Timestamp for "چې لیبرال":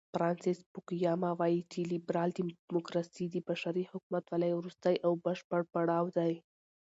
1.71-2.29